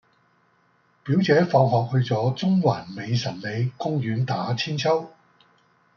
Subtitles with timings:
[1.03, 5.09] 表姐放學去左中環美臣里公園打韆鞦